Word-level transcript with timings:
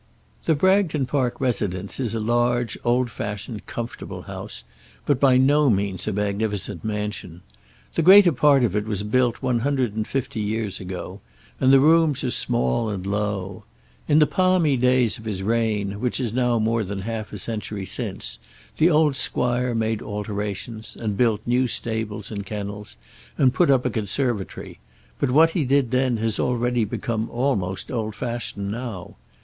The 0.45 0.55
Bragton 0.55 1.05
Park 1.05 1.39
residence 1.39 1.99
is 1.99 2.15
a 2.15 2.19
large, 2.19 2.75
old 2.83 3.11
fashioned, 3.11 3.67
comfortable 3.67 4.23
house, 4.23 4.63
but 5.05 5.19
by 5.19 5.37
no 5.37 5.69
means 5.69 6.07
a 6.07 6.11
magnificent 6.11 6.83
mansion. 6.83 7.43
The 7.93 8.01
greater 8.01 8.31
part 8.31 8.63
of 8.63 8.75
it 8.75 8.85
was 8.87 9.03
built 9.03 9.43
one 9.43 9.59
hundred 9.59 9.95
and 9.95 10.07
fifty 10.07 10.39
years 10.39 10.79
ago, 10.79 11.21
and 11.59 11.71
the 11.71 11.79
rooms 11.79 12.23
are 12.23 12.31
small 12.31 12.89
and 12.89 13.05
low. 13.05 13.65
In 14.07 14.17
the 14.17 14.25
palmy 14.25 14.75
days 14.75 15.19
of 15.19 15.25
his 15.25 15.43
reign, 15.43 15.99
which 15.99 16.19
is 16.19 16.33
now 16.33 16.57
more 16.57 16.83
than 16.83 17.01
half 17.01 17.31
a 17.31 17.37
century 17.37 17.85
since, 17.85 18.39
the 18.77 18.89
old 18.89 19.15
squire 19.15 19.75
made 19.75 20.01
alterations, 20.01 20.95
and 20.99 21.15
built 21.15 21.41
new 21.45 21.67
stables 21.67 22.31
and 22.31 22.43
kennels, 22.43 22.97
and 23.37 23.53
put 23.53 23.69
up 23.69 23.85
a 23.85 23.91
conservatory; 23.91 24.79
but 25.19 25.29
what 25.29 25.51
he 25.51 25.63
did 25.63 25.91
then 25.91 26.17
has 26.17 26.39
already 26.39 26.85
become 26.85 27.29
almost 27.29 27.91
old 27.91 28.15
fashioned 28.15 28.71
now. 28.71 29.15